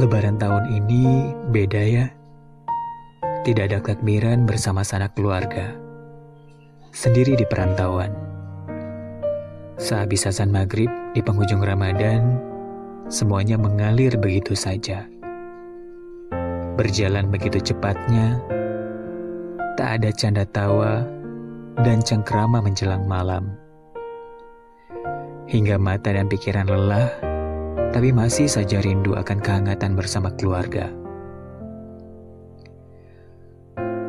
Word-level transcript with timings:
Lebaran 0.00 0.40
tahun 0.40 0.64
ini 0.72 1.28
beda 1.52 1.82
ya. 1.84 2.08
Tidak 3.44 3.68
ada 3.68 3.84
takbiran 3.84 4.48
bersama 4.48 4.80
sanak 4.80 5.12
keluarga. 5.12 5.76
Sendiri 6.88 7.36
di 7.36 7.44
perantauan. 7.44 8.08
Sehabis 9.76 10.24
azan 10.24 10.56
maghrib 10.56 10.88
di 11.12 11.20
penghujung 11.20 11.60
Ramadan, 11.60 12.40
semuanya 13.12 13.60
mengalir 13.60 14.16
begitu 14.16 14.56
saja. 14.56 15.04
Berjalan 16.80 17.28
begitu 17.28 17.60
cepatnya, 17.60 18.40
tak 19.76 20.00
ada 20.00 20.08
canda 20.16 20.48
tawa 20.48 21.04
dan 21.84 22.00
cengkrama 22.00 22.64
menjelang 22.64 23.04
malam. 23.04 23.52
Hingga 25.44 25.76
mata 25.76 26.16
dan 26.16 26.24
pikiran 26.24 26.72
lelah, 26.72 27.29
tapi 27.90 28.14
masih 28.14 28.46
saja 28.46 28.78
rindu 28.78 29.18
akan 29.18 29.38
kehangatan 29.42 29.98
bersama 29.98 30.30
keluarga. 30.38 30.90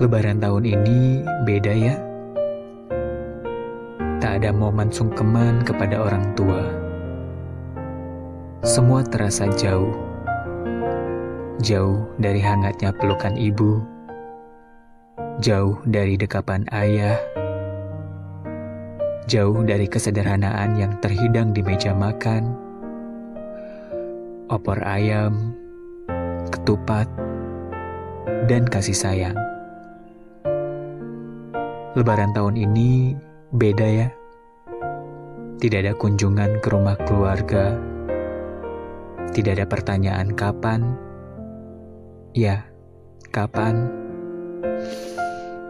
Lebaran 0.00 0.40
tahun 0.40 0.64
ini 0.64 1.24
beda 1.44 1.72
ya. 1.72 1.96
Tak 4.20 4.42
ada 4.44 4.50
momen 4.52 4.88
sungkeman 4.88 5.64
kepada 5.64 6.00
orang 6.00 6.24
tua. 6.36 6.64
Semua 8.64 9.04
terasa 9.04 9.48
jauh. 9.56 9.92
Jauh 11.60 12.04
dari 12.20 12.40
hangatnya 12.40 12.92
pelukan 12.96 13.36
ibu. 13.36 13.80
Jauh 15.40 15.80
dari 15.84 16.16
dekapan 16.16 16.64
ayah. 16.72 17.16
Jauh 19.28 19.64
dari 19.64 19.88
kesederhanaan 19.88 20.76
yang 20.76 20.96
terhidang 21.00 21.56
di 21.56 21.60
meja 21.64 21.92
makan 21.96 22.65
opor 24.46 24.78
ayam, 24.86 25.50
ketupat, 26.54 27.10
dan 28.46 28.62
kasih 28.66 28.94
sayang. 28.94 29.34
Lebaran 31.98 32.30
tahun 32.30 32.54
ini 32.54 33.18
beda 33.50 33.86
ya. 33.86 34.08
Tidak 35.56 35.78
ada 35.82 35.96
kunjungan 35.96 36.60
ke 36.62 36.68
rumah 36.68 36.94
keluarga. 37.08 37.74
Tidak 39.32 39.56
ada 39.56 39.66
pertanyaan 39.66 40.30
kapan. 40.36 40.94
Ya, 42.36 42.68
kapan? 43.32 43.88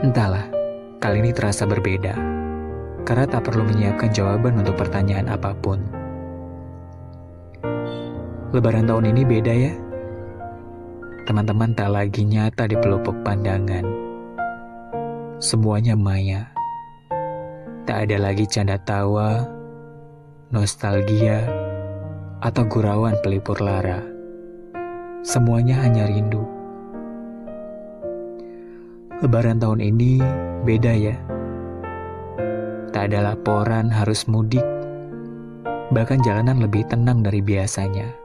Entahlah, 0.00 0.46
kali 1.02 1.20
ini 1.20 1.34
terasa 1.34 1.66
berbeda. 1.66 2.14
Karena 3.02 3.26
tak 3.26 3.50
perlu 3.50 3.66
menyiapkan 3.66 4.14
jawaban 4.14 4.62
untuk 4.62 4.78
pertanyaan 4.78 5.26
apa 5.26 5.52
pun. 5.58 6.01
Lebaran 8.52 8.84
tahun 8.84 9.16
ini 9.16 9.24
beda 9.24 9.48
ya. 9.56 9.72
Teman-teman 11.24 11.72
tak 11.72 11.88
lagi 11.88 12.20
nyata 12.20 12.68
di 12.68 12.76
pelupuk 12.76 13.16
pandangan. 13.24 13.80
Semuanya 15.40 15.96
maya. 15.96 16.52
Tak 17.88 18.04
ada 18.04 18.20
lagi 18.20 18.44
canda 18.44 18.76
tawa, 18.76 19.48
nostalgia, 20.52 21.48
atau 22.44 22.68
gurauan 22.68 23.16
pelipur 23.24 23.56
lara. 23.56 24.04
Semuanya 25.24 25.80
hanya 25.88 26.12
rindu. 26.12 26.44
Lebaran 29.24 29.64
tahun 29.64 29.80
ini 29.80 30.20
beda 30.68 30.92
ya. 30.92 31.16
Tak 32.92 33.08
ada 33.08 33.32
laporan 33.32 33.88
harus 33.88 34.28
mudik, 34.28 34.66
bahkan 35.88 36.20
jalanan 36.20 36.60
lebih 36.60 36.84
tenang 36.84 37.24
dari 37.24 37.40
biasanya. 37.40 38.21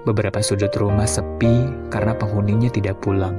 Beberapa 0.00 0.40
sudut 0.40 0.72
rumah 0.80 1.04
sepi 1.04 1.68
karena 1.92 2.16
penghuninya 2.16 2.72
tidak 2.72 3.04
pulang. 3.04 3.36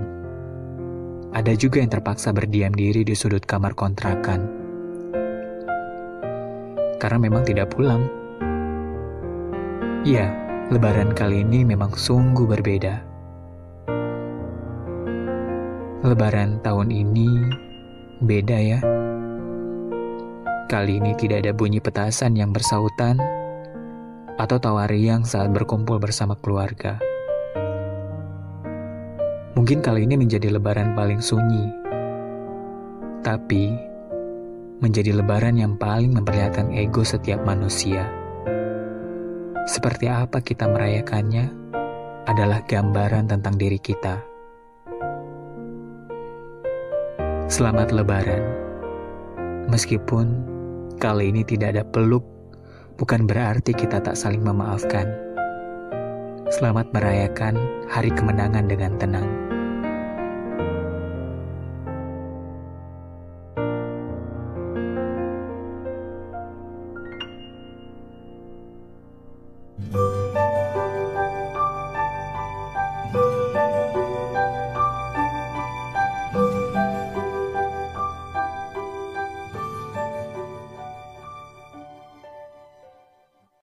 Ada 1.34 1.58
juga 1.58 1.82
yang 1.82 1.90
terpaksa 1.90 2.30
berdiam 2.30 2.70
diri 2.70 3.02
di 3.02 3.18
sudut 3.18 3.42
kamar 3.42 3.74
kontrakan. 3.74 4.46
Karena 7.02 7.18
memang 7.18 7.42
tidak 7.50 7.74
pulang. 7.74 8.06
Ya, 10.06 10.30
lebaran 10.70 11.18
kali 11.18 11.42
ini 11.42 11.66
memang 11.66 11.98
sungguh 11.98 12.46
berbeda. 12.46 13.10
Lebaran 16.06 16.62
tahun 16.62 16.94
ini 16.94 17.30
beda 18.22 18.58
ya. 18.62 18.80
Kali 20.70 21.02
ini 21.02 21.18
tidak 21.18 21.42
ada 21.42 21.58
bunyi 21.58 21.82
petasan 21.82 22.38
yang 22.38 22.54
bersautan 22.54 23.41
atau 24.40 24.58
tawa 24.62 24.88
riang 24.88 25.28
saat 25.28 25.52
berkumpul 25.52 26.00
bersama 26.00 26.38
keluarga. 26.40 27.02
Mungkin 29.58 29.84
kali 29.84 30.08
ini 30.08 30.16
menjadi 30.16 30.48
lebaran 30.52 30.96
paling 30.96 31.20
sunyi, 31.20 31.68
tapi 33.22 33.72
menjadi 34.82 35.14
lebaran 35.14 35.60
yang 35.60 35.78
paling 35.78 36.16
memperlihatkan 36.16 36.74
ego 36.74 37.06
setiap 37.06 37.44
manusia. 37.46 38.10
Seperti 39.70 40.10
apa 40.10 40.42
kita 40.42 40.66
merayakannya 40.66 41.46
adalah 42.26 42.66
gambaran 42.66 43.30
tentang 43.30 43.56
diri 43.62 43.78
kita. 43.78 44.18
Selamat 47.52 47.92
Lebaran, 47.94 48.42
meskipun 49.70 50.40
kali 50.98 51.30
ini 51.30 51.44
tidak 51.46 51.78
ada 51.78 51.84
peluk 51.84 52.26
bukan 53.02 53.26
berarti 53.26 53.74
kita 53.74 53.98
tak 53.98 54.14
saling 54.14 54.46
memaafkan. 54.46 55.10
Selamat 56.54 56.94
merayakan 56.94 57.58
hari 57.90 58.14
kemenangan 58.14 58.70
dengan 58.70 58.94
tenang. 59.02 59.26